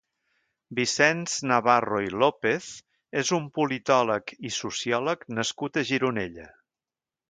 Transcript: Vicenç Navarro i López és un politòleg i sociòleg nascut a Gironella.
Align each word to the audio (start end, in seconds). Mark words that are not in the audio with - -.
Vicenç 0.79 1.35
Navarro 1.51 2.01
i 2.07 2.09
López 2.25 2.71
és 3.23 3.33
un 3.39 3.47
politòleg 3.61 4.37
i 4.51 4.55
sociòleg 4.61 5.31
nascut 5.41 5.83
a 5.85 5.89
Gironella. 5.95 6.55